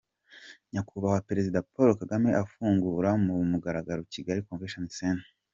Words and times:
Nyakubahwa 0.71 1.25
Perezida 1.29 1.65
Paul 1.73 1.89
Kagame 2.01 2.29
afungura 2.43 3.09
kumugaragaro 3.33 4.01
Kigali 4.13 4.45
Convention 4.47 4.85
Centre 4.99 5.29